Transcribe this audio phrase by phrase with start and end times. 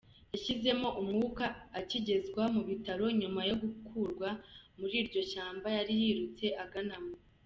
[0.33, 1.45] Yashizemo umwuka
[1.79, 4.29] akigezwa mu bitaro nyuma yo gukurwa
[4.79, 7.13] muri iryo shyamba yari yirutse aganamo.